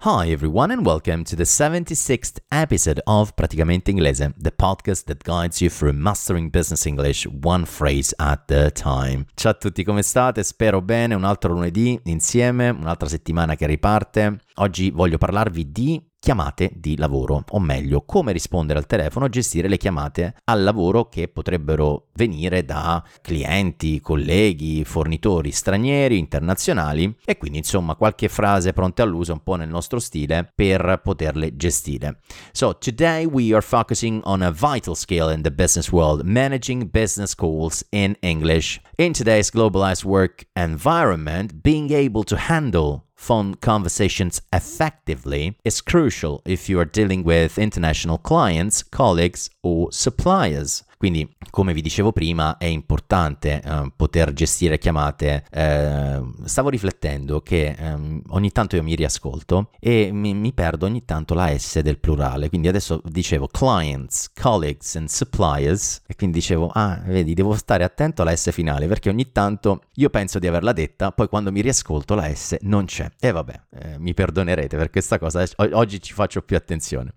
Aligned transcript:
Hi 0.00 0.28
everyone 0.30 0.70
and 0.70 0.84
welcome 0.84 1.24
to 1.24 1.34
the 1.34 1.44
76th 1.44 2.38
episode 2.50 3.00
of 3.06 3.34
Praticamente 3.34 3.88
Inglese, 3.88 4.30
the 4.36 4.52
podcast 4.52 5.06
that 5.06 5.24
guides 5.24 5.62
you 5.62 5.70
through 5.70 5.94
mastering 5.94 6.50
business 6.50 6.84
English 6.84 7.26
one 7.26 7.64
phrase 7.64 8.14
at 8.18 8.50
a 8.50 8.70
time. 8.70 9.24
Ciao 9.34 9.52
a 9.52 9.54
tutti, 9.54 9.84
come 9.84 10.02
state? 10.02 10.44
Spero 10.44 10.82
bene, 10.82 11.14
un 11.14 11.24
altro 11.24 11.54
lunedì 11.54 11.98
insieme, 12.04 12.68
un'altra 12.68 13.08
settimana 13.08 13.56
che 13.56 13.66
riparte. 13.66 14.40
Oggi 14.56 14.90
voglio 14.90 15.16
parlarvi 15.16 15.72
di 15.72 16.00
chiamate 16.26 16.72
di 16.74 16.96
lavoro, 16.96 17.44
o 17.50 17.60
meglio, 17.60 18.02
come 18.04 18.32
rispondere 18.32 18.80
al 18.80 18.86
telefono, 18.86 19.28
gestire 19.28 19.68
le 19.68 19.76
chiamate 19.76 20.34
al 20.46 20.64
lavoro 20.64 21.08
che 21.08 21.28
potrebbero 21.28 22.08
venire 22.14 22.64
da 22.64 23.00
clienti, 23.20 24.00
colleghi, 24.00 24.82
fornitori 24.82 25.52
stranieri, 25.52 26.18
internazionali 26.18 27.16
e 27.24 27.36
quindi 27.36 27.58
insomma 27.58 27.94
qualche 27.94 28.28
frase 28.28 28.72
pronte 28.72 29.02
all'uso 29.02 29.34
un 29.34 29.42
po' 29.44 29.54
nel 29.54 29.68
nostro 29.68 30.00
stile 30.00 30.50
per 30.52 31.00
poterle 31.00 31.54
gestire. 31.54 32.18
So, 32.50 32.76
today 32.76 33.24
we 33.24 33.52
are 33.52 33.62
focusing 33.62 34.20
on 34.24 34.42
a 34.42 34.50
vital 34.50 34.96
skill 34.96 35.30
in 35.30 35.42
the 35.42 35.52
business 35.52 35.92
world, 35.92 36.22
managing 36.24 36.90
business 36.90 37.36
calls 37.36 37.86
in 37.90 38.16
English. 38.18 38.80
In 38.96 39.12
today's 39.12 39.52
globalized 39.52 40.04
work 40.04 40.44
environment, 40.54 41.62
being 41.62 41.92
able 41.92 42.24
to 42.24 42.36
handle 42.36 43.05
phone 43.16 43.54
conversations 43.56 44.40
effectively 44.52 45.56
is 45.64 45.80
crucial 45.80 46.42
if 46.44 46.68
you 46.68 46.78
are 46.78 46.84
dealing 46.84 47.24
with 47.24 47.58
international 47.58 48.18
clients, 48.18 48.82
colleagues, 48.82 49.50
or 49.62 49.90
suppliers. 49.90 50.84
Quindi, 50.96 51.28
come 51.50 51.74
vi 51.74 51.82
dicevo 51.82 52.10
prima, 52.12 52.56
è 52.56 52.64
importante 52.64 53.60
eh, 53.62 53.92
poter 53.94 54.32
gestire 54.32 54.78
chiamate. 54.78 55.44
Eh, 55.50 56.22
stavo 56.44 56.70
riflettendo 56.70 57.42
che 57.42 57.76
eh, 57.78 58.22
ogni 58.28 58.50
tanto 58.50 58.76
io 58.76 58.82
mi 58.82 58.94
riascolto 58.94 59.70
e 59.78 60.10
mi, 60.10 60.32
mi, 60.32 60.54
perdo 60.54 60.86
ogni 60.86 61.04
tanto 61.04 61.34
la 61.34 61.56
S 61.56 61.80
del 61.80 61.98
plurale. 61.98 62.48
Quindi 62.48 62.68
adesso 62.68 63.02
dicevo 63.04 63.46
clients, 63.46 64.30
colleagues 64.32 64.96
and 64.96 65.08
suppliers 65.08 66.00
e 66.06 66.14
quindi 66.14 66.38
dicevo, 66.38 66.70
ah, 66.72 66.98
vedi, 67.04 67.34
devo 67.34 67.54
stare 67.54 67.84
attento 67.84 68.22
alla 68.22 68.34
S 68.34 68.50
finale 68.50 68.86
perché 68.86 69.10
ogni 69.10 69.32
tanto 69.32 69.82
io 69.94 70.08
penso 70.08 70.38
di 70.38 70.46
averla 70.46 70.72
detta, 70.72 71.12
poi 71.12 71.28
quando 71.28 71.52
mi 71.52 71.60
riascolto 71.60 72.14
la 72.14 72.32
S 72.34 72.56
non 72.62 72.86
c'è. 72.86 73.10
E 73.20 73.30
vabbè, 73.32 73.60
eh, 73.80 73.98
mi 73.98 74.14
perdonerete 74.14 74.76
per 74.76 74.88
questa 74.88 75.18
cosa, 75.18 75.44
oggi 75.72 76.00
ci 76.00 76.14
faccio 76.14 76.40
più 76.40 76.56
attenzione. 76.56 77.12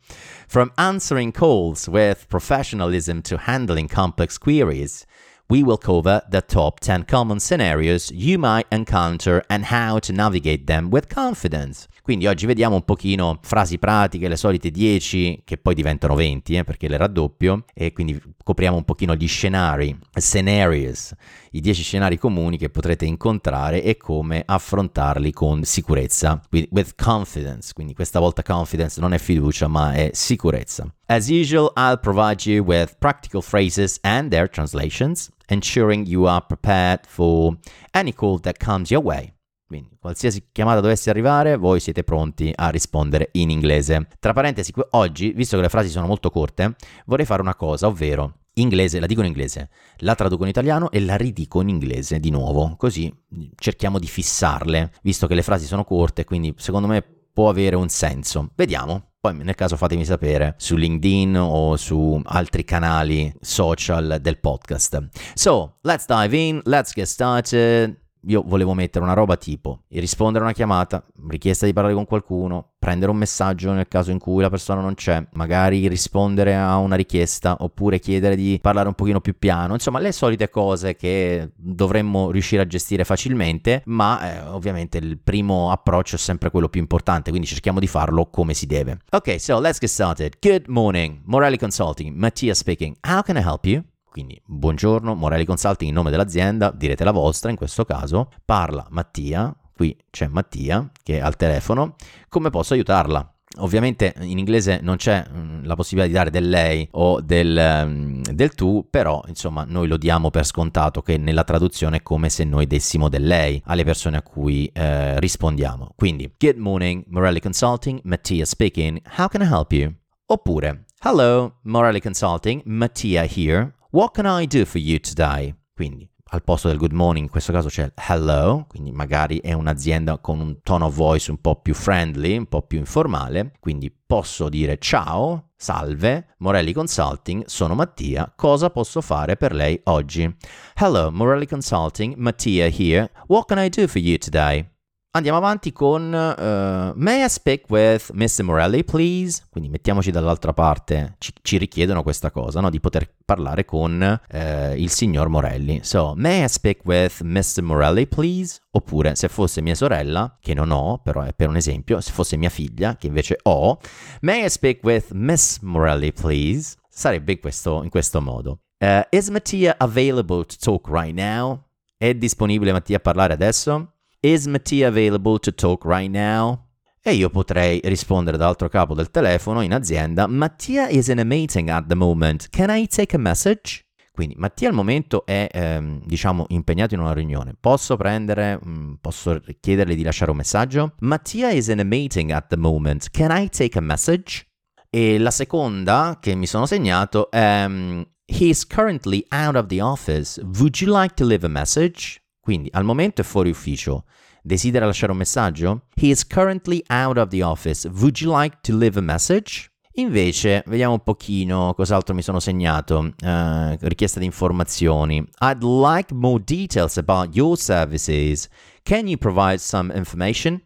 From 0.47 0.71
answering 0.75 1.31
calls 1.31 1.87
with 1.87 2.25
professionalism 2.27 3.19
to 3.21 3.39
handle 3.39 3.68
handling 3.69 3.87
complex 3.87 4.39
queries, 4.39 5.05
we 5.47 5.63
will 5.63 5.77
cover 5.77 6.23
the 6.31 6.41
top 6.41 6.79
10 6.79 7.03
common 7.03 7.39
scenarios 7.39 8.09
you 8.09 8.39
might 8.39 8.65
encounter 8.71 9.43
and 9.47 9.65
how 9.65 9.99
to 9.99 10.11
navigate 10.11 10.65
them 10.65 10.89
with 10.89 11.07
confidence. 11.07 11.87
Quindi 12.01 12.27
oggi 12.27 12.45
vediamo 12.45 12.75
un 12.75 12.83
pochino 12.83 13.39
frasi 13.41 13.77
pratiche, 13.77 14.27
le 14.27 14.35
solite 14.35 14.71
10 14.71 15.43
che 15.45 15.57
poi 15.57 15.73
diventano 15.75 16.15
20 16.15 16.55
eh, 16.55 16.63
perché 16.63 16.87
le 16.87 16.97
raddoppio 16.97 17.65
e 17.73 17.93
quindi 17.93 18.19
copriamo 18.43 18.77
un 18.77 18.85
pochino 18.85 19.15
gli 19.15 19.27
scenari, 19.27 19.97
scenarios, 20.13 21.13
i 21.51 21.61
10 21.61 21.83
scenari 21.83 22.17
comuni 22.17 22.57
che 22.57 22.69
potrete 22.69 23.05
incontrare 23.05 23.83
e 23.83 23.97
come 23.97 24.43
affrontarli 24.45 25.31
con 25.31 25.63
sicurezza, 25.63 26.41
with 26.51 26.95
confidence, 26.95 27.73
quindi 27.73 27.93
questa 27.93 28.19
volta 28.19 28.41
confidence 28.41 28.99
non 28.99 29.13
è 29.13 29.17
fiducia 29.17 29.67
ma 29.67 29.93
è 29.93 30.09
sicurezza. 30.13 30.91
As 31.05 31.27
usual, 31.29 31.71
I'll 31.75 31.99
provide 31.99 32.47
you 32.49 32.63
with 32.63 32.97
practical 32.99 33.41
phrases 33.41 33.97
and 34.01 34.29
their 34.29 34.47
translations, 34.47 35.29
ensuring 35.47 36.05
you 36.05 36.27
are 36.27 36.43
prepared 36.45 37.05
for 37.07 37.57
any 37.93 38.13
call 38.13 38.39
that 38.41 38.57
comes 38.57 38.91
your 38.91 39.03
way. 39.03 39.33
Quindi, 39.69 39.97
qualsiasi 39.99 40.47
chiamata 40.51 40.79
dovesse 40.79 41.11
arrivare, 41.11 41.55
voi 41.55 41.79
siete 41.79 42.03
pronti 42.03 42.51
a 42.55 42.69
rispondere 42.69 43.29
in 43.33 43.51
inglese. 43.51 44.07
Tra 44.17 44.33
parentesi, 44.33 44.73
oggi, 44.91 45.31
visto 45.31 45.57
che 45.57 45.61
le 45.61 45.69
frasi 45.69 45.89
sono 45.89 46.07
molto 46.07 46.31
corte, 46.31 46.75
vorrei 47.05 47.27
fare 47.27 47.43
una 47.43 47.53
cosa, 47.53 47.85
ovvero 47.85 48.37
inglese, 48.53 48.99
la 48.99 49.05
dico 49.05 49.21
in 49.21 49.27
inglese, 49.27 49.69
la 49.97 50.15
traduco 50.15 50.41
in 50.41 50.49
italiano 50.49 50.89
e 50.89 50.99
la 50.99 51.15
ridico 51.17 51.61
in 51.61 51.69
inglese 51.69 52.19
di 52.19 52.31
nuovo, 52.31 52.73
così 52.77 53.15
cerchiamo 53.59 53.99
di 53.99 54.07
fissarle, 54.07 54.91
visto 55.03 55.27
che 55.27 55.35
le 55.35 55.43
frasi 55.43 55.67
sono 55.67 55.83
corte, 55.83 56.23
quindi 56.23 56.51
secondo 56.57 56.87
me 56.87 57.03
può 57.31 57.47
avere 57.47 57.75
un 57.75 57.89
senso. 57.89 58.49
Vediamo. 58.55 59.11
Poi 59.19 59.35
nel 59.35 59.53
caso 59.53 59.77
fatemi 59.77 60.03
sapere 60.03 60.55
su 60.57 60.77
LinkedIn 60.77 61.37
o 61.37 61.77
su 61.77 62.19
altri 62.23 62.63
canali 62.63 63.31
social 63.39 64.17
del 64.19 64.39
podcast. 64.39 65.09
So, 65.35 65.77
let's 65.81 66.07
dive 66.07 66.35
in, 66.35 66.59
let's 66.63 66.91
get 66.95 67.05
started 67.05 68.07
io 68.27 68.43
volevo 68.45 68.73
mettere 68.73 69.03
una 69.03 69.13
roba 69.13 69.37
tipo 69.37 69.81
rispondere 69.89 70.43
a 70.43 70.47
una 70.47 70.55
chiamata, 70.55 71.03
richiesta 71.29 71.65
di 71.65 71.73
parlare 71.73 71.93
con 71.93 72.05
qualcuno, 72.05 72.71
prendere 72.79 73.11
un 73.11 73.17
messaggio 73.17 73.71
nel 73.71 73.87
caso 73.87 74.11
in 74.11 74.19
cui 74.19 74.41
la 74.41 74.49
persona 74.49 74.81
non 74.81 74.95
c'è, 74.95 75.25
magari 75.33 75.87
rispondere 75.87 76.55
a 76.55 76.77
una 76.77 76.95
richiesta 76.95 77.57
oppure 77.59 77.99
chiedere 77.99 78.35
di 78.35 78.59
parlare 78.61 78.87
un 78.87 78.93
pochino 78.93 79.19
più 79.19 79.37
piano, 79.37 79.73
insomma 79.73 79.99
le 79.99 80.11
solite 80.11 80.49
cose 80.49 80.95
che 80.95 81.51
dovremmo 81.55 82.31
riuscire 82.31 82.61
a 82.61 82.67
gestire 82.67 83.03
facilmente, 83.03 83.81
ma 83.85 84.33
eh, 84.33 84.47
ovviamente 84.47 84.97
il 84.97 85.19
primo 85.19 85.71
approccio 85.71 86.15
è 86.15 86.19
sempre 86.19 86.49
quello 86.49 86.69
più 86.69 86.79
importante, 86.79 87.29
quindi 87.29 87.47
cerchiamo 87.47 87.79
di 87.79 87.87
farlo 87.87 88.29
come 88.29 88.53
si 88.53 88.65
deve. 88.65 88.99
Ok, 89.11 89.39
so 89.39 89.59
let's 89.59 89.79
get 89.79 89.89
started. 89.89 90.37
Good 90.39 90.67
morning, 90.67 91.21
Morelli 91.25 91.57
Consulting, 91.57 92.15
Mattia 92.15 92.53
speaking. 92.53 92.95
How 93.05 93.21
can 93.21 93.35
I 93.35 93.41
help 93.41 93.65
you? 93.65 93.83
Quindi, 94.09 94.41
buongiorno, 94.43 95.13
Morelli 95.13 95.45
Consulting 95.45 95.89
in 95.89 95.95
nome 95.95 96.09
dell'azienda, 96.09 96.71
direte 96.71 97.03
la 97.03 97.11
vostra 97.11 97.51
in 97.51 97.55
questo 97.55 97.85
caso, 97.85 98.31
parla 98.43 98.85
Mattia, 98.89 99.55
qui 99.73 99.95
c'è 100.09 100.27
Mattia 100.27 100.89
che 101.03 101.17
è 101.17 101.21
al 101.21 101.35
telefono, 101.35 101.95
come 102.27 102.49
posso 102.49 102.73
aiutarla? 102.73 103.33
Ovviamente 103.57 104.13
in 104.19 104.37
inglese 104.37 104.79
non 104.81 104.97
c'è 104.97 105.25
mm, 105.27 105.63
la 105.63 105.75
possibilità 105.75 106.07
di 106.07 106.17
dare 106.17 106.29
del 106.29 106.49
lei 106.49 106.87
o 106.91 107.19
del, 107.19 107.81
um, 107.83 108.21
del, 108.21 108.53
tu, 108.53 108.87
però 108.89 109.23
insomma 109.27 109.63
noi 109.67 109.87
lo 109.87 109.97
diamo 109.97 110.29
per 110.29 110.45
scontato 110.45 111.01
che 111.01 111.17
nella 111.17 111.43
traduzione 111.43 111.97
è 111.97 112.03
come 112.03 112.29
se 112.29 112.43
noi 112.43 112.67
dessimo 112.67 113.09
del 113.09 113.25
lei 113.25 113.61
alle 113.65 113.83
persone 113.83 114.17
a 114.17 114.21
cui 114.21 114.69
eh, 114.71 115.19
rispondiamo. 115.19 115.93
Quindi, 115.95 116.31
good 116.37 116.57
morning, 116.57 117.03
Morelli 117.07 117.39
Consulting, 117.39 118.01
Mattia 118.03 118.45
speaking, 118.45 119.01
how 119.17 119.27
can 119.27 119.41
I 119.41 119.47
help 119.47 119.71
you? 119.71 119.93
Oppure, 120.27 120.85
hello, 121.01 121.57
Morelli 121.63 122.01
Consulting, 122.01 122.61
Mattia 122.65 123.23
here, 123.23 123.73
What 123.91 124.11
can 124.13 124.27
I 124.27 124.45
do 124.45 124.65
for 124.65 124.79
you 124.79 124.99
today? 124.99 125.51
Quindi 125.73 126.07
al 126.31 126.43
posto 126.43 126.67
del 126.67 126.77
good 126.77 126.91
morning 126.91 127.25
in 127.25 127.31
questo 127.31 127.51
caso 127.51 127.69
c'è 127.69 127.91
hello, 127.95 128.67
quindi 128.67 128.91
magari 128.91 129.39
è 129.39 129.53
un'azienda 129.53 130.19
con 130.19 130.39
un 130.39 130.61
tone 130.61 130.83
of 130.83 130.93
voice 130.93 131.31
un 131.31 131.41
po' 131.41 131.55
più 131.55 131.73
friendly, 131.73 132.37
un 132.37 132.45
po' 132.45 132.61
più 132.61 132.77
informale, 132.77 133.53
quindi 133.59 133.91
posso 133.91 134.47
dire 134.47 134.77
ciao, 134.77 135.53
salve, 135.55 136.35
Morelli 136.37 136.71
Consulting, 136.71 137.45
sono 137.45 137.73
Mattia, 137.73 138.31
cosa 138.35 138.69
posso 138.69 139.01
fare 139.01 139.37
per 139.37 139.55
lei 139.55 139.81
oggi? 139.85 140.35
Hello, 140.75 141.09
Morelli 141.11 141.47
Consulting, 141.47 142.13
Mattia 142.13 142.67
here, 142.67 143.09
what 143.25 143.47
can 143.47 143.57
I 143.57 143.69
do 143.69 143.87
for 143.87 143.99
you 143.99 144.19
today? 144.19 144.69
Andiamo 145.11 145.39
avanti 145.39 145.71
con 145.71 146.03
uh, 146.03 146.93
May 146.95 147.25
I 147.25 147.29
speak 147.29 147.67
with 147.67 148.11
Mr. 148.11 148.43
Morelli, 148.43 148.83
please? 148.83 149.41
Quindi 149.49 149.67
mettiamoci 149.67 150.11
dall'altra 150.11 150.53
parte, 150.53 151.15
ci, 151.17 151.33
ci 151.41 151.57
richiedono 151.57 152.03
questa 152.03 152.29
cosa, 152.29 152.59
no? 152.59 152.69
di 152.69 152.79
poter 152.79 153.11
parlare 153.25 153.65
con 153.65 154.21
uh, 154.31 154.73
il 154.75 154.91
signor 154.91 155.29
Morelli. 155.29 155.79
So, 155.81 156.13
May 156.15 156.43
I 156.43 156.47
speak 156.47 156.85
with 156.85 157.21
Mr. 157.21 157.63
Morelli, 157.63 158.05
please? 158.05 158.59
Oppure, 158.69 159.15
se 159.15 159.29
fosse 159.29 159.61
mia 159.61 159.73
sorella, 159.73 160.37
che 160.39 160.53
non 160.53 160.69
ho, 160.69 160.99
però 160.99 161.23
è 161.23 161.33
per 161.33 161.47
un 161.47 161.55
esempio, 161.55 162.01
se 162.01 162.11
fosse 162.11 162.37
mia 162.37 162.49
figlia, 162.49 162.95
che 162.95 163.07
invece 163.07 163.39
ho, 163.41 163.79
May 164.21 164.45
I 164.45 164.49
speak 164.51 164.83
with 164.83 165.11
Miss 165.13 165.57
Morelli, 165.61 166.13
please? 166.13 166.75
Sarebbe 166.87 167.31
in 167.31 167.39
questo, 167.39 167.81
in 167.81 167.89
questo 167.89 168.21
modo. 168.21 168.59
Uh, 168.77 169.01
is 169.09 169.29
Mattia 169.29 169.73
available 169.79 170.45
to 170.45 170.55
talk 170.59 170.87
right 170.87 171.15
now? 171.15 171.63
È 171.97 172.13
disponibile 172.13 172.71
Mattia 172.71 172.97
a 172.97 172.99
parlare 172.99 173.33
adesso? 173.33 173.93
Is 174.21 174.47
Mattia 174.47 174.89
available 174.89 175.39
to 175.39 175.49
talk 175.53 175.85
right 175.85 176.11
now? 176.11 176.65
E 177.01 177.13
io 177.13 177.29
potrei 177.29 177.79
rispondere 177.85 178.35
dall'altro 178.35 178.67
capo 178.67 178.93
del 178.93 179.11
telefono 179.11 179.61
in 179.61 179.73
azienda, 179.73 180.27
Mattia 180.27 180.89
is 180.89 181.07
in 181.07 181.19
a 181.19 181.23
meeting 181.23 181.69
at 181.69 181.85
the 181.87 181.95
moment, 181.95 182.49
can 182.49 182.69
I 182.69 182.85
take 182.85 183.15
a 183.15 183.17
message? 183.17 183.85
Quindi 184.11 184.35
Mattia 184.37 184.67
al 184.67 184.73
momento 184.73 185.25
è, 185.25 185.47
ehm, 185.49 186.01
diciamo, 186.03 186.47
impegnato 186.49 186.95
in 186.95 186.99
una 186.99 187.13
riunione. 187.13 187.55
Posso 187.57 187.95
prendere, 187.95 188.59
mm, 188.61 188.95
posso 188.99 189.39
chiedergli 189.57 189.95
di 189.95 190.03
lasciare 190.03 190.31
un 190.31 190.37
messaggio? 190.37 190.95
Mattia 190.99 191.51
is 191.51 191.67
in 191.67 191.79
a 191.79 191.85
meeting 191.85 192.31
at 192.31 192.47
the 192.47 192.57
moment, 192.57 193.11
can 193.11 193.31
I 193.31 193.47
take 193.47 193.77
a 193.77 193.81
message? 193.81 194.45
E 194.89 195.17
la 195.17 195.31
seconda 195.31 196.17
che 196.19 196.35
mi 196.35 196.45
sono 196.45 196.65
segnato 196.65 197.31
è, 197.31 197.63
um, 197.65 198.05
he 198.25 198.49
is 198.49 198.67
currently 198.67 199.25
out 199.29 199.55
of 199.55 199.67
the 199.67 199.79
office, 199.79 200.41
would 200.41 200.81
you 200.81 200.93
like 200.93 201.13
to 201.15 201.23
leave 201.23 201.45
a 201.45 201.49
message? 201.49 202.21
Quindi 202.39 202.69
al 202.71 202.83
momento 202.83 203.21
è 203.21 203.23
fuori 203.23 203.49
ufficio. 203.49 204.05
Desidera 204.41 204.85
lasciare 204.85 205.11
un 205.11 205.17
messaggio? 205.17 205.83
He 205.95 206.07
is 206.07 206.25
currently 206.25 206.81
out 206.87 207.17
of 207.17 207.29
the 207.29 207.43
office. 207.43 207.87
Would 207.87 208.19
you 208.19 208.35
like 208.35 208.57
to 208.61 208.75
leave 208.75 208.97
a 208.97 209.01
message? 209.01 209.69
Invece, 209.93 210.63
vediamo 210.67 210.93
un 210.93 211.03
pochino 211.03 211.73
cos'altro 211.75 212.15
mi 212.15 212.21
sono 212.21 212.39
segnato. 212.39 213.13
Uh, 213.21 213.75
richiesta 213.81 214.19
di 214.19 214.25
informazioni. 214.25 215.17
I'd 215.41 215.63
like 215.63 216.13
more 216.13 216.41
details 216.41 216.97
about 216.97 217.35
your 217.35 217.57
services. 217.57 218.47
Can 218.83 219.07
you 219.07 219.17
provide 219.17 219.57
some 219.57 219.93
information? 219.93 220.61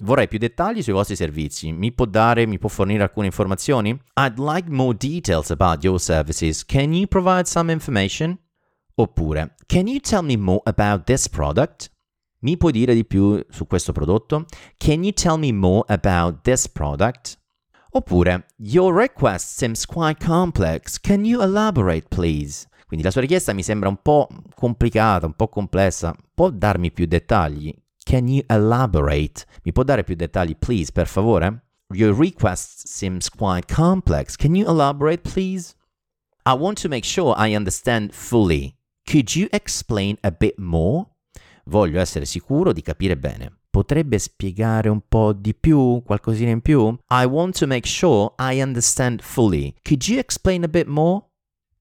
Vorrei 0.00 0.28
più 0.28 0.38
dettagli 0.38 0.82
sui 0.82 0.92
vostri 0.92 1.16
servizi. 1.16 1.72
Mi 1.72 1.92
può 1.92 2.06
dare, 2.06 2.46
mi 2.46 2.58
può 2.58 2.68
fornire 2.68 3.02
alcune 3.02 3.26
informazioni? 3.26 3.90
I'd 4.14 4.38
like 4.38 4.70
more 4.70 4.94
details 4.96 5.50
about 5.50 5.82
your 5.82 6.00
services. 6.00 6.64
Can 6.64 6.92
you 6.92 7.06
provide 7.06 7.46
some 7.46 7.70
information? 7.70 8.38
Oppure, 8.98 9.54
can 9.66 9.86
you 9.86 10.00
tell 10.00 10.22
me 10.22 10.36
more 10.36 10.62
about 10.64 11.04
this 11.04 11.28
product? 11.28 11.90
Mi 12.40 12.56
puoi 12.56 12.72
dire 12.72 12.94
di 12.94 13.04
più 13.04 13.44
su 13.50 13.66
questo 13.66 13.92
prodotto? 13.92 14.46
Can 14.78 15.02
you 15.02 15.12
tell 15.12 15.36
me 15.38 15.52
more 15.52 15.84
about 15.88 16.40
this 16.44 16.66
product? 16.66 17.38
Oppure, 17.90 18.46
your 18.56 18.94
request 18.94 19.58
seems 19.58 19.84
quite 19.84 20.24
complex. 20.24 20.98
Can 20.98 21.26
you 21.26 21.42
elaborate, 21.42 22.08
please? 22.08 22.66
Quindi 22.86 23.04
la 23.04 23.10
sua 23.10 23.20
richiesta 23.20 23.52
mi 23.52 23.62
sembra 23.62 23.90
un 23.90 23.98
po' 24.00 24.28
complicata, 24.54 25.26
un 25.26 25.34
po' 25.34 25.48
complessa. 25.48 26.14
Può 26.34 26.48
darmi 26.48 26.90
più 26.90 27.04
dettagli? 27.04 27.74
Can 28.02 28.28
you 28.28 28.44
elaborate? 28.48 29.44
Mi 29.64 29.72
può 29.72 29.82
dare 29.82 30.04
più 30.04 30.14
dettagli, 30.14 30.56
please, 30.56 30.90
per 30.90 31.06
favore? 31.06 31.64
Your 31.92 32.16
request 32.16 32.86
seems 32.86 33.28
quite 33.28 33.70
complex. 33.70 34.36
Can 34.36 34.54
you 34.54 34.66
elaborate, 34.66 35.20
please? 35.20 35.74
I 36.46 36.54
want 36.54 36.80
to 36.80 36.88
make 36.88 37.04
sure 37.04 37.34
I 37.36 37.54
understand 37.54 38.14
fully. 38.14 38.75
Could 39.08 39.36
you 39.36 39.46
explain 39.52 40.18
a 40.22 40.32
bit 40.32 40.58
more? 40.58 41.06
Voglio 41.66 42.00
essere 42.00 42.24
sicuro 42.24 42.72
di 42.72 42.82
capire 42.82 43.16
bene. 43.16 43.58
Potrebbe 43.70 44.18
spiegare 44.18 44.88
un 44.88 45.00
po' 45.06 45.32
di 45.32 45.54
più, 45.54 46.02
qualcosina 46.04 46.50
in 46.50 46.60
più? 46.60 46.88
I 47.10 47.24
want 47.24 47.56
to 47.58 47.68
make 47.68 47.86
sure 47.86 48.34
I 48.40 48.60
understand 48.60 49.22
fully. 49.22 49.72
Could 49.84 50.08
you 50.08 50.18
explain 50.18 50.64
a 50.64 50.68
bit 50.68 50.86
more? 50.88 51.24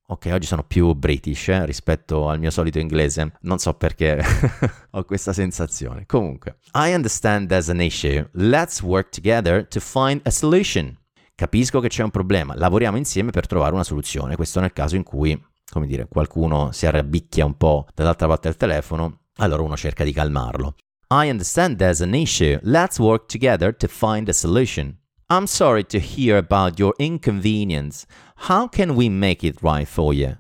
Ok, 0.10 0.30
oggi 0.32 0.46
sono 0.46 0.64
più 0.66 0.94
british 0.94 1.48
eh, 1.48 1.66
rispetto 1.66 2.30
al 2.30 2.38
mio 2.38 2.52
solito 2.52 2.78
inglese. 2.78 3.34
Non 3.42 3.58
so 3.58 3.74
perché 3.74 4.22
ho 4.92 5.04
questa 5.04 5.34
sensazione. 5.34 6.06
Comunque, 6.06 6.60
I 6.74 6.94
understand 6.94 7.48
there's 7.48 7.70
an 7.70 7.82
issue. 7.82 8.30
Let's 8.34 8.84
work 8.84 9.10
together 9.10 9.68
to 9.68 9.80
find 9.80 10.22
a 10.26 10.30
solution. 10.30 10.96
Capisco 11.34 11.80
che 11.80 11.88
c'è 11.88 12.04
un 12.04 12.12
problema. 12.12 12.56
Lavoriamo 12.56 12.98
insieme 12.98 13.32
per 13.32 13.48
trovare 13.48 13.74
una 13.74 13.84
soluzione. 13.84 14.36
Questo 14.36 14.60
nel 14.60 14.74
caso 14.74 14.96
in 14.96 15.02
cui 15.02 15.36
come 15.70 15.88
dire, 15.88 16.08
qualcuno 16.08 16.72
si 16.72 16.86
arrabbicchia 16.86 17.46
un 17.46 17.58
po' 17.58 17.88
dall'altra 17.94 18.28
parte 18.28 18.48
del 18.48 18.58
telefono, 18.58 19.20
allora 19.38 19.62
uno 19.62 19.76
cerca 19.76 20.04
di 20.04 20.14
calmarlo. 20.14 20.76
I 21.10 21.30
understand 21.30 21.78
there's 21.78 22.02
an 22.02 22.14
issue. 22.14 22.60
Let's 22.64 22.98
work 22.98 23.28
together 23.28 23.76
to 23.76 23.88
find 23.88 24.28
a 24.28 24.34
solution. 24.34 24.98
I'm 25.28 25.46
sorry 25.46 25.84
to 25.86 26.00
hear 26.00 26.38
about 26.38 26.78
your 26.80 26.94
inconvenience. 26.98 28.06
How 28.48 28.68
can 28.68 28.92
we 28.92 29.10
make 29.10 29.46
it 29.46 29.62
right 29.62 29.88
for 29.88 30.14
you? 30.14 30.38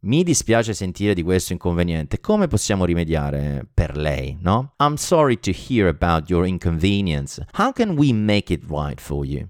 Mi 0.00 0.22
dispiace 0.22 0.74
sentire 0.74 1.14
di 1.14 1.22
questo 1.22 1.52
inconveniente. 1.52 2.20
Come 2.20 2.46
possiamo 2.46 2.84
rimediare 2.84 3.66
per 3.72 3.96
lei, 3.96 4.36
no? 4.40 4.74
I'm 4.78 4.96
sorry 4.96 5.38
to 5.40 5.50
hear 5.50 5.88
about 5.88 6.28
your 6.28 6.46
inconvenience. 6.46 7.42
How 7.52 7.72
can 7.72 7.96
we 7.96 8.12
make 8.12 8.52
it 8.52 8.64
right 8.68 9.00
for 9.00 9.24
you? 9.24 9.48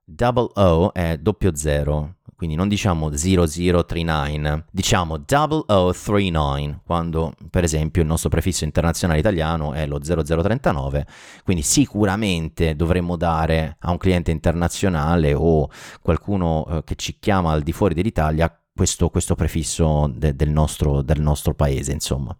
Double 0.04 0.50
O 0.54 0.92
è 0.92 1.18
doppio 1.18 1.56
zero, 1.56 2.18
quindi 2.42 2.58
non 2.58 2.66
diciamo 2.66 3.08
0039, 3.08 4.64
diciamo 4.72 5.22
0039 5.24 6.80
quando 6.84 7.34
per 7.48 7.62
esempio 7.62 8.02
il 8.02 8.08
nostro 8.08 8.30
prefisso 8.30 8.64
internazionale 8.64 9.20
italiano 9.20 9.74
è 9.74 9.86
lo 9.86 10.00
0039, 10.02 11.06
quindi 11.44 11.62
sicuramente 11.62 12.74
dovremmo 12.74 13.14
dare 13.14 13.76
a 13.78 13.92
un 13.92 13.96
cliente 13.96 14.32
internazionale 14.32 15.34
o 15.34 15.70
qualcuno 16.00 16.66
eh, 16.66 16.82
che 16.82 16.96
ci 16.96 17.18
chiama 17.20 17.52
al 17.52 17.62
di 17.62 17.70
fuori 17.70 17.94
dell'Italia 17.94 18.52
questo, 18.74 19.10
questo 19.10 19.34
prefisso 19.34 20.10
de, 20.12 20.34
del, 20.34 20.50
nostro, 20.50 21.02
del 21.02 21.20
nostro 21.20 21.54
paese, 21.54 21.92
insomma. 21.92 22.36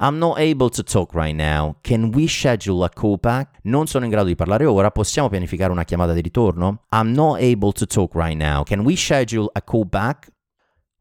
I'm 0.00 0.18
not 0.18 0.38
able 0.38 0.68
to 0.68 0.82
talk 0.82 1.12
right 1.14 1.34
now. 1.34 1.76
Can 1.80 2.10
we 2.14 2.26
schedule 2.26 2.84
a 2.84 2.88
callback? 2.88 3.58
Non 3.62 3.86
sono 3.86 4.04
in 4.04 4.10
grado 4.10 4.26
di 4.26 4.34
parlare 4.34 4.66
ora, 4.66 4.90
possiamo 4.90 5.28
pianificare 5.28 5.70
una 5.70 5.84
chiamata 5.84 6.12
di 6.12 6.20
ritorno? 6.20 6.84
I'm 6.90 7.12
not 7.12 7.40
able 7.40 7.72
to 7.72 7.86
talk 7.86 8.14
right 8.14 8.36
now. 8.36 8.62
Can 8.64 8.80
we 8.80 8.96
schedule 8.96 9.48
a 9.52 9.62
callback? 9.62 10.34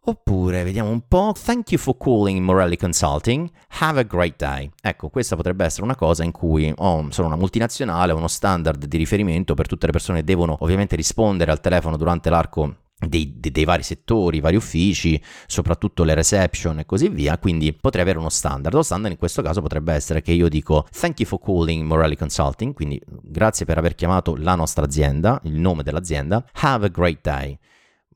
Oppure, 0.07 0.63
vediamo 0.63 0.91
un 0.91 1.01
po', 1.07 1.33
thank 1.33 1.71
you 1.71 1.81
for 1.81 1.97
calling 1.97 2.39
Morelli 2.39 2.77
Consulting, 2.77 3.49
have 3.79 3.99
a 3.99 4.03
great 4.03 4.35
day. 4.37 4.69
Ecco, 4.79 5.09
questa 5.09 5.35
potrebbe 5.35 5.65
essere 5.65 5.83
una 5.83 5.95
cosa 5.95 6.23
in 6.23 6.31
cui 6.31 6.71
oh, 6.75 7.07
sono 7.09 7.25
una 7.25 7.35
multinazionale, 7.35 8.13
uno 8.13 8.27
standard 8.27 8.85
di 8.85 8.97
riferimento 8.97 9.55
per 9.55 9.65
tutte 9.65 9.87
le 9.87 9.91
persone 9.91 10.19
che 10.19 10.25
devono 10.25 10.57
ovviamente 10.59 10.95
rispondere 10.95 11.49
al 11.49 11.59
telefono 11.59 11.97
durante 11.97 12.29
l'arco 12.29 12.75
dei, 12.97 13.33
dei, 13.37 13.51
dei, 13.51 13.65
vari 13.65 13.83
settori, 13.83 14.39
vari 14.39 14.55
uffici, 14.55 15.21
soprattutto 15.47 16.03
le 16.03 16.13
reception 16.13 16.79
e 16.79 16.85
così 16.85 17.09
via, 17.09 17.37
quindi 17.37 17.73
potrei 17.73 18.03
avere 18.03 18.19
uno 18.19 18.29
standard. 18.29 18.73
Lo 18.73 18.83
standard 18.83 19.13
in 19.13 19.19
questo 19.19 19.41
caso 19.41 19.61
potrebbe 19.61 19.93
essere 19.93 20.21
che 20.21 20.31
io 20.31 20.47
dico 20.47 20.87
thank 20.97 21.19
you 21.19 21.27
for 21.27 21.39
calling 21.39 21.85
Morelli 21.85 22.15
Consulting, 22.15 22.73
quindi 22.73 23.01
grazie 23.05 23.65
per 23.65 23.77
aver 23.77 23.95
chiamato 23.95 24.35
la 24.35 24.55
nostra 24.55 24.85
azienda, 24.85 25.39
il 25.43 25.59
nome 25.59 25.83
dell'azienda, 25.83 26.45
have 26.53 26.85
a 26.85 26.89
great 26.89 27.19
day 27.21 27.57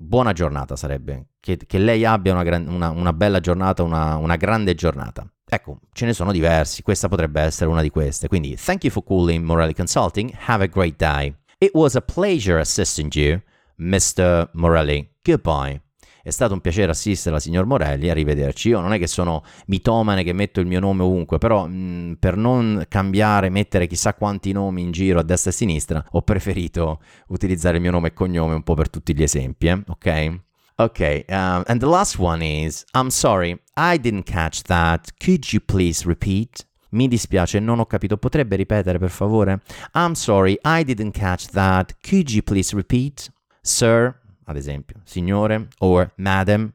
buona 0.02 0.32
giornata 0.32 0.78
sarebbe, 0.78 1.32
che, 1.42 1.58
che 1.58 1.78
lei 1.78 2.06
abbia 2.06 2.32
una, 2.32 2.44
gran, 2.44 2.68
una, 2.68 2.90
una 2.90 3.12
bella 3.12 3.42
giornata, 3.42 3.84
una, 3.84 4.16
una, 4.16 4.38
grande 4.38 4.74
giornata. 4.74 5.30
Ecco, 5.46 5.80
ce 5.92 6.06
ne 6.06 6.14
sono 6.14 6.32
diversi, 6.32 6.82
questa 6.82 7.10
potrebbe 7.10 7.42
essere 7.42 7.70
una 7.70 7.82
di 7.82 7.90
queste. 7.90 8.28
Quindi, 8.28 8.56
thank 8.56 8.86
you 8.86 8.94
for 8.94 9.04
calling 9.04 9.44
Morelli 9.44 9.74
Consulting, 9.74 10.32
have 10.46 10.64
a 10.64 10.68
great 10.68 10.96
day. 10.96 11.36
It 11.58 11.72
was 11.74 11.96
a 11.96 12.02
pleasure 12.02 12.60
assisting 12.60 13.14
you, 13.14 13.42
Mr. 13.80 14.50
Morelli. 14.54 15.08
Goodbye. 15.24 15.82
È 16.22 16.32
stato 16.32 16.54
un 16.54 16.60
piacere 16.60 16.92
assistere 16.92 17.36
la 17.36 17.42
signor 17.42 17.66
Morelli, 17.66 18.10
arrivederci. 18.10 18.70
Io 18.70 18.80
non 18.82 18.94
è 18.94 19.00
che 19.00 19.08
sono 19.08 19.44
mitomane 19.68 20.24
che 20.24 20.34
metto 20.34 20.60
il 20.60 20.68
mio 20.68 20.80
nome 20.80 21.04
ovunque, 21.04 21.38
però 21.38 21.66
mh, 21.66 21.74
mm, 21.74 22.14
per 22.20 22.36
non 22.36 22.86
cambiare, 22.88 23.50
mettere 23.50 23.88
chissà 23.88 24.14
quanti 24.14 24.52
nomi 24.52 24.82
in 24.82 24.92
giro 24.92 25.20
a 25.20 25.24
destra 25.24 25.50
e 25.50 25.54
a 25.54 25.58
sinistra, 25.58 26.06
ho 26.12 26.22
preferito 26.22 27.02
utilizzare 27.30 27.78
il 27.78 27.82
mio 27.82 27.92
nome 27.92 28.10
e 28.10 28.14
cognome 28.14 28.54
un 28.54 28.64
po' 28.64 28.76
per 28.76 28.90
tutti 28.90 29.16
gli 29.16 29.24
esempi, 29.24 29.68
eh? 29.68 29.82
ok? 29.88 30.40
Ok, 30.76 31.26
um, 31.28 31.64
and 31.68 31.80
the 31.80 31.86
last 31.86 32.18
one 32.20 32.42
is 32.42 32.86
I'm 32.94 33.10
sorry, 33.10 33.60
I 33.76 33.98
didn't 34.00 34.24
catch 34.24 34.62
that. 34.64 35.12
Could 35.18 35.52
you 35.52 35.62
please 35.66 36.06
repeat? 36.06 36.66
Mi 36.92 37.08
dispiace, 37.08 37.60
non 37.60 37.80
ho 37.80 37.86
capito. 37.86 38.18
Potrebbe 38.18 38.56
ripetere, 38.56 38.98
per 38.98 39.10
favore? 39.10 39.62
I'm 39.94 40.14
sorry, 40.14 40.58
I 40.64 40.84
didn't 40.84 41.12
catch 41.12 41.48
that. 41.48 41.98
Could 42.02 42.32
you 42.32 42.42
please 42.42 42.74
repeat? 42.74 43.30
Sir, 43.70 44.20
ad 44.46 44.58
esempio, 44.58 45.00
signore, 45.06 45.68
or 45.78 46.12
madam, 46.16 46.74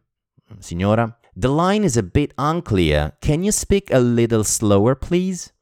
signora. 0.61 1.19
The 1.35 1.49
line 1.49 1.85
is 1.85 1.97
a 1.97 2.03
bit 2.03 2.33
unclear. 2.39 3.17
Can 3.21 3.43
you 3.43 3.51
speak 3.51 3.93
a 3.93 3.99
little 3.99 4.45
slower, 4.45 4.95
please? 4.97 5.53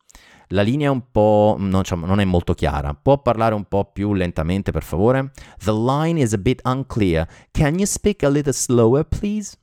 La 0.48 0.60
linea 0.60 0.88
è 0.88 0.90
un 0.90 1.10
po'. 1.10 1.56
Non, 1.58 1.82
cioè, 1.84 1.96
non, 1.98 2.20
è 2.20 2.24
molto 2.24 2.52
chiara. 2.52 2.92
Può 2.92 3.22
parlare 3.22 3.54
un 3.54 3.64
po' 3.64 3.90
più 3.90 4.12
lentamente, 4.12 4.72
per 4.72 4.82
favore? 4.82 5.32
The 5.64 5.72
line 5.72 6.20
is 6.20 6.34
a 6.34 6.38
bit 6.38 6.60
unclear. 6.64 7.26
Can 7.50 7.76
you 7.76 7.86
speak 7.86 8.22
a 8.22 8.28
little 8.28 8.52
slower, 8.52 9.02
please? 9.02 9.56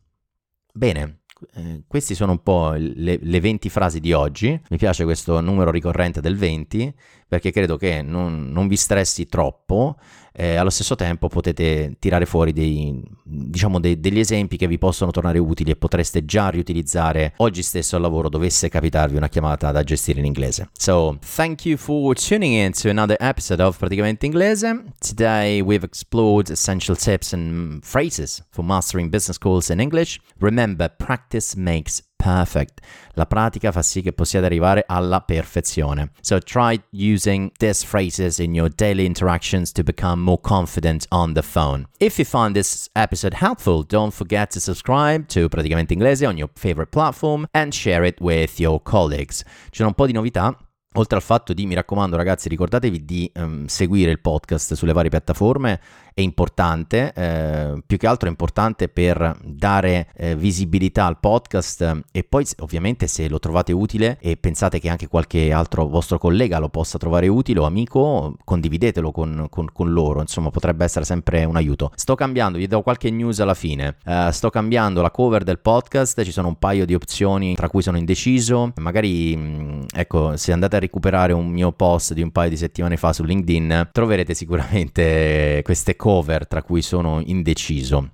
Bene, 0.73 1.18
eh, 1.55 1.83
queste 1.87 2.15
sono 2.15 2.33
un 2.33 2.43
po' 2.43 2.73
le, 2.73 3.19
le, 3.21 3.39
20 3.39 3.69
frasi 3.69 3.99
di 3.99 4.13
oggi. 4.13 4.59
Mi 4.69 4.77
piace 4.77 5.03
questo 5.03 5.39
numero 5.41 5.71
ricorrente 5.71 6.21
del 6.21 6.35
20 6.35 6.93
perché 7.27 7.51
credo 7.51 7.77
che 7.77 8.01
non, 8.01 8.51
non 8.51 8.67
vi 8.67 8.75
stressi 8.75 9.27
troppo 9.27 9.97
eh, 10.39 10.55
allo 10.55 10.69
stesso 10.69 10.95
tempo 10.95 11.27
potete 11.27 11.97
tirare 11.99 12.25
fuori 12.25 12.53
dei, 12.53 13.03
diciamo 13.23 13.79
dei, 13.79 13.99
degli 13.99 14.19
esempi 14.19 14.55
che 14.55 14.67
vi 14.67 14.77
possono 14.77 15.11
tornare 15.11 15.37
utili 15.37 15.71
e 15.71 15.75
potreste 15.75 16.23
già 16.23 16.47
riutilizzare 16.47 17.33
oggi 17.37 17.61
stesso 17.61 17.97
al 17.97 18.01
lavoro 18.01 18.29
dovesse 18.29 18.69
capitarvi 18.69 19.17
una 19.17 19.27
chiamata 19.27 19.71
da 19.71 19.83
gestire 19.83 20.19
in 20.19 20.25
inglese. 20.25 20.69
So, 20.71 21.17
thank 21.35 21.65
you 21.65 21.75
for 21.75 22.15
tuning 22.15 22.53
in 22.53 22.71
to 22.71 22.89
another 22.89 23.17
episode 23.19 23.61
of 23.61 23.77
Praticamente 23.77 24.25
Inglese. 24.25 24.83
Today 24.99 25.59
we've 25.59 25.85
explored 25.85 26.49
essential 26.49 26.95
tips 26.95 27.33
and 27.33 27.83
phrases 27.83 28.41
for 28.49 28.63
mastering 28.63 29.09
business 29.09 29.37
calls 29.37 29.69
in 29.69 29.81
English. 29.81 30.21
Remember, 30.39 30.89
practice 30.89 31.28
makes 31.55 32.01
perfect. 32.15 32.81
La 33.13 33.25
pratica 33.25 33.71
fa 33.71 33.81
sì 33.81 34.01
che 34.01 34.13
possiate 34.13 34.45
arrivare 34.45 34.83
alla 34.85 35.21
perfezione. 35.21 36.11
So 36.21 36.39
try 36.39 36.81
using 36.91 37.51
these 37.57 37.85
phrases 37.85 38.39
in 38.39 38.53
your 38.53 38.69
daily 38.69 39.05
interactions 39.05 39.71
to 39.71 39.83
become 39.83 40.21
more 40.21 40.39
confident 40.41 41.05
on 41.09 41.33
the 41.33 41.41
phone. 41.41 41.87
If 41.99 42.17
you 42.17 42.25
find 42.25 42.53
this 42.53 42.89
episode 42.93 43.35
helpful, 43.35 43.83
don't 43.83 44.13
forget 44.13 44.51
to 44.51 44.59
subscribe 44.59 45.27
to 45.27 45.47
Praticamente 45.47 45.93
Inglese 45.93 46.25
on 46.25 46.37
your 46.37 46.49
favorite 46.55 46.91
platform 46.91 47.45
and 47.53 47.73
share 47.73 48.05
it 48.05 48.19
with 48.19 48.59
your 48.59 48.81
colleagues. 48.81 49.43
Sono 49.71 49.89
un 49.89 49.95
po' 49.95 50.05
di 50.05 50.13
novità 50.13 50.55
Oltre 50.93 51.17
al 51.17 51.21
fatto 51.21 51.53
di, 51.53 51.67
mi 51.67 51.75
raccomando 51.75 52.15
ragazzi, 52.15 52.49
ricordatevi 52.49 53.05
di 53.05 53.31
um, 53.35 53.67
seguire 53.67 54.09
il 54.09 54.19
podcast 54.19 54.73
sulle 54.73 54.91
varie 54.91 55.11
piattaforme 55.11 55.79
è 56.19 56.21
importante, 56.21 57.13
eh, 57.15 57.81
più 57.85 57.97
che 57.97 58.05
altro 58.05 58.27
è 58.27 58.29
importante 58.29 58.89
per 58.89 59.37
dare 59.41 60.09
eh, 60.17 60.35
visibilità 60.35 61.05
al 61.05 61.17
podcast 61.17 62.01
e 62.11 62.25
poi 62.25 62.45
ovviamente 62.57 63.07
se 63.07 63.29
lo 63.29 63.39
trovate 63.39 63.71
utile 63.71 64.17
e 64.19 64.35
pensate 64.35 64.79
che 64.79 64.89
anche 64.89 65.07
qualche 65.07 65.53
altro 65.53 65.87
vostro 65.87 66.17
collega 66.17 66.59
lo 66.59 66.67
possa 66.67 66.97
trovare 66.97 67.29
utile 67.29 67.61
o 67.61 67.65
amico, 67.65 68.35
condividetelo 68.43 69.11
con, 69.11 69.47
con, 69.49 69.69
con 69.71 69.93
loro, 69.93 70.19
insomma 70.19 70.49
potrebbe 70.49 70.83
essere 70.83 71.05
sempre 71.05 71.45
un 71.45 71.55
aiuto. 71.55 71.91
Sto 71.95 72.15
cambiando, 72.15 72.57
vi 72.57 72.67
do 72.67 72.81
qualche 72.81 73.09
news 73.09 73.39
alla 73.39 73.53
fine, 73.53 73.95
uh, 74.03 74.29
sto 74.31 74.49
cambiando 74.49 75.01
la 75.01 75.11
cover 75.11 75.43
del 75.43 75.59
podcast, 75.59 76.21
ci 76.23 76.31
sono 76.31 76.49
un 76.49 76.57
paio 76.57 76.85
di 76.85 76.95
opzioni 76.95 77.55
tra 77.55 77.69
cui 77.69 77.81
sono 77.81 77.97
indeciso, 77.97 78.73
magari 78.75 79.37
mm, 79.37 79.81
ecco 79.95 80.35
se 80.35 80.51
andate 80.51 80.75
a 80.75 80.79
recuperare 80.79 81.31
un 81.31 81.47
mio 81.47 81.71
post 81.71 82.13
di 82.13 82.21
un 82.21 82.31
paio 82.31 82.49
di 82.49 82.57
settimane 82.57 82.97
fa 82.97 83.13
su 83.13 83.23
LinkedIn 83.23 83.89
troverete 83.93 84.33
sicuramente 84.33 85.61
queste 85.63 85.95
cose 85.95 86.07
cover 86.09 86.47
tra 86.47 86.63
cui 86.63 86.81
sono 86.81 87.21
indeciso. 87.23 88.13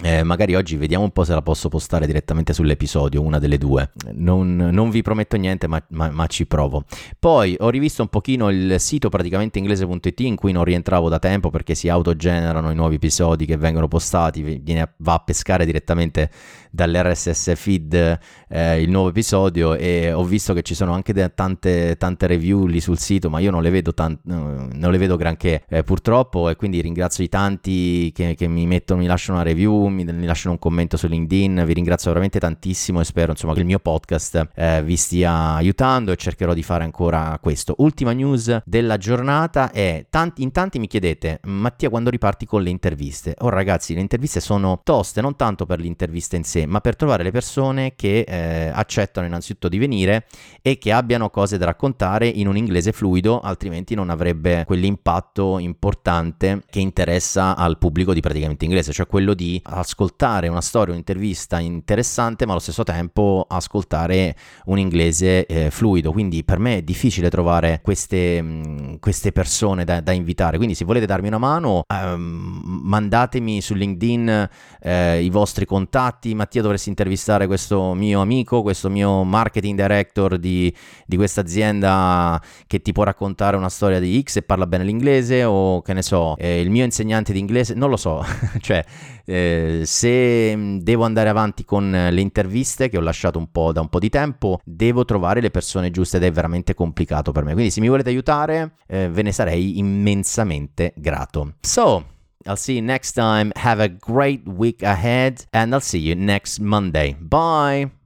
Eh, 0.00 0.22
magari 0.22 0.54
oggi 0.54 0.76
vediamo 0.76 1.02
un 1.02 1.10
po' 1.10 1.24
se 1.24 1.34
la 1.34 1.42
posso 1.42 1.68
postare 1.68 2.06
direttamente 2.06 2.54
sull'episodio, 2.54 3.20
una 3.20 3.38
delle 3.38 3.58
due. 3.58 3.90
Non, 4.12 4.56
non 4.56 4.88
vi 4.88 5.02
prometto 5.02 5.36
niente, 5.36 5.66
ma, 5.66 5.84
ma, 5.90 6.08
ma, 6.08 6.26
ci 6.26 6.46
provo. 6.46 6.84
Poi 7.18 7.56
ho 7.58 7.68
rivisto 7.68 8.00
un 8.00 8.08
pochino 8.08 8.48
il 8.48 8.76
sito 8.78 9.10
praticamente 9.10 9.58
inglese.it 9.58 10.20
in 10.20 10.36
cui 10.36 10.52
non 10.52 10.64
rientravo 10.64 11.10
da 11.10 11.18
tempo 11.18 11.50
perché 11.50 11.74
si 11.74 11.90
autogenerano 11.90 12.70
i 12.70 12.74
nuovi 12.74 12.94
episodi 12.94 13.44
che 13.44 13.58
vengono 13.58 13.88
postati, 13.88 14.60
viene, 14.62 14.94
va 14.98 15.14
a 15.14 15.18
pescare 15.18 15.66
direttamente 15.66 16.30
dall'RSS 16.70 17.54
feed 17.54 18.18
eh, 18.48 18.82
il 18.82 18.90
nuovo 18.90 19.08
episodio 19.10 19.74
e 19.74 20.12
ho 20.12 20.24
visto 20.24 20.52
che 20.54 20.62
ci 20.62 20.74
sono 20.74 20.92
anche 20.92 21.12
tante, 21.34 21.96
tante 21.96 22.26
review 22.26 22.66
lì 22.66 22.80
sul 22.80 22.98
sito, 22.98 23.30
ma 23.30 23.38
io 23.38 23.50
non 23.50 23.62
le 23.62 23.70
vedo, 23.70 23.94
tant- 23.94 24.20
non 24.24 24.90
le 24.90 24.98
vedo 24.98 25.16
granché 25.16 25.64
eh, 25.68 25.82
purtroppo 25.82 26.48
e 26.48 26.56
quindi 26.56 26.80
ringrazio 26.80 27.24
i 27.24 27.28
tanti 27.28 28.10
che, 28.12 28.34
che 28.34 28.48
mi 28.48 28.66
mettono, 28.66 29.00
mi 29.00 29.06
lasciano 29.06 29.38
una 29.38 29.46
review 29.46 29.86
mi, 29.86 30.04
mi, 30.04 30.26
lasciano 30.26 30.52
un 30.52 30.58
commento 30.58 30.96
su 30.96 31.06
LinkedIn, 31.06 31.62
vi 31.66 31.72
ringrazio 31.72 32.10
veramente 32.10 32.38
tantissimo 32.38 33.00
e 33.00 33.04
spero 33.04 33.32
insomma 33.32 33.54
che 33.54 33.60
il 33.60 33.66
mio 33.66 33.78
podcast 33.78 34.50
eh, 34.54 34.82
vi 34.82 34.96
stia 34.96 35.54
aiutando 35.54 36.12
e 36.12 36.16
cercherò 36.16 36.54
di 36.54 36.62
fare 36.62 36.84
ancora 36.84 37.38
questo. 37.40 37.74
Ultima 37.78 38.12
news 38.12 38.62
della 38.64 38.96
giornata 38.96 39.70
è, 39.70 40.06
tanti, 40.10 40.42
in 40.42 40.52
tanti 40.52 40.78
mi 40.78 40.86
chiedete, 40.86 41.40
Mattia 41.44 41.88
quando 41.88 42.10
riparti 42.10 42.46
con 42.46 42.62
le 42.62 42.70
interviste? 42.70 43.34
Oh 43.38 43.48
ragazzi, 43.48 43.94
le 43.94 44.00
interviste 44.00 44.40
sono 44.40 44.80
toste, 44.82 45.20
non 45.20 45.36
tanto 45.36 45.66
per 45.66 45.80
l'intervista 45.80 46.36
in 46.36 46.44
sé, 46.44 46.57
ma 46.66 46.80
per 46.80 46.96
trovare 46.96 47.22
le 47.22 47.30
persone 47.30 47.94
che 47.96 48.20
eh, 48.20 48.70
accettano 48.72 49.26
innanzitutto 49.26 49.68
di 49.68 49.78
venire 49.78 50.26
e 50.62 50.78
che 50.78 50.92
abbiano 50.92 51.30
cose 51.30 51.58
da 51.58 51.66
raccontare 51.66 52.26
in 52.26 52.46
un 52.46 52.56
inglese 52.56 52.92
fluido, 52.92 53.40
altrimenti 53.40 53.94
non 53.94 54.10
avrebbe 54.10 54.64
quell'impatto 54.66 55.58
importante 55.58 56.62
che 56.68 56.80
interessa 56.80 57.56
al 57.56 57.78
pubblico 57.78 58.12
di 58.12 58.20
praticamente 58.20 58.64
inglese, 58.64 58.92
cioè 58.92 59.06
quello 59.06 59.34
di 59.34 59.60
ascoltare 59.64 60.48
una 60.48 60.60
storia, 60.60 60.92
un'intervista 60.92 61.58
interessante, 61.58 62.44
ma 62.44 62.52
allo 62.52 62.60
stesso 62.60 62.84
tempo 62.84 63.46
ascoltare 63.48 64.36
un 64.66 64.78
inglese 64.78 65.46
eh, 65.46 65.70
fluido. 65.70 66.12
Quindi 66.12 66.44
per 66.44 66.58
me 66.58 66.78
è 66.78 66.82
difficile 66.82 67.30
trovare 67.30 67.80
queste, 67.82 68.42
mh, 68.42 68.46
mm, 68.46 68.94
queste 69.00 69.32
persone 69.32 69.84
da, 69.84 70.00
da, 70.00 70.12
invitare. 70.12 70.56
Quindi 70.56 70.74
se 70.74 70.84
volete 70.84 71.06
darmi 71.06 71.28
una 71.28 71.38
mano, 71.38 71.82
ehm, 71.86 72.60
mandatemi 72.82 73.60
su 73.60 73.74
LinkedIn 73.74 74.48
eh, 74.80 75.22
i 75.22 75.30
vostri 75.30 75.64
contatti. 75.64 76.34
Mattia 76.48 76.62
dovresti 76.62 76.88
intervistare 76.88 77.46
questo 77.46 77.92
mio 77.92 78.22
amico, 78.22 78.62
questo 78.62 78.88
mio 78.88 79.22
marketing 79.22 79.78
director 79.78 80.38
di, 80.38 80.74
di 81.04 81.16
questa 81.16 81.42
azienda 81.42 82.40
che 82.66 82.80
ti 82.80 82.92
può 82.92 83.02
raccontare 83.02 83.58
una 83.58 83.68
storia 83.68 84.00
di 84.00 84.22
X 84.22 84.36
e 84.36 84.42
parla 84.42 84.66
bene 84.66 84.84
l'inglese 84.84 85.44
o 85.44 85.82
che 85.82 85.92
ne 85.92 86.00
so, 86.00 86.38
eh, 86.38 86.62
il 86.62 86.70
mio 86.70 86.84
insegnante 86.84 87.34
di 87.34 87.38
inglese, 87.38 87.74
non 87.74 87.90
lo 87.90 87.98
so, 87.98 88.24
cioè 88.60 88.82
eh, 89.26 89.82
se 89.84 90.78
devo 90.80 91.04
andare 91.04 91.28
avanti 91.28 91.66
con 91.66 91.90
le 91.90 92.20
interviste 92.22 92.88
che 92.88 92.96
ho 92.96 93.02
lasciato 93.02 93.38
un 93.38 93.52
po' 93.52 93.70
da 93.72 93.82
un 93.82 93.88
po' 93.90 93.98
di 93.98 94.08
tempo, 94.08 94.60
devo 94.64 95.04
trovare 95.04 95.42
le 95.42 95.50
persone 95.50 95.90
giuste 95.90 96.16
ed 96.16 96.22
è 96.22 96.32
veramente 96.32 96.72
complicato 96.72 97.30
per 97.30 97.44
me. 97.44 97.52
Quindi 97.52 97.70
se 97.70 97.82
mi 97.82 97.88
volete 97.88 98.08
aiutare, 98.08 98.72
eh, 98.86 99.10
ve 99.10 99.20
ne 99.20 99.32
sarei 99.32 99.78
immensamente 99.78 100.94
grato. 100.96 101.56
So, 101.60 102.16
I'll 102.48 102.56
see 102.56 102.76
you 102.76 102.82
next 102.82 103.12
time. 103.12 103.52
Have 103.56 103.78
a 103.78 103.88
great 103.88 104.48
week 104.48 104.82
ahead, 104.82 105.44
and 105.52 105.74
I'll 105.74 105.80
see 105.80 105.98
you 105.98 106.14
next 106.14 106.58
Monday. 106.58 107.16
Bye. 107.20 107.90